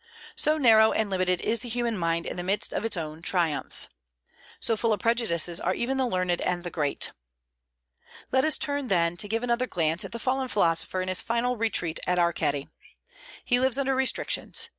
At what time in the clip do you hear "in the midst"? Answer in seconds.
2.25-2.73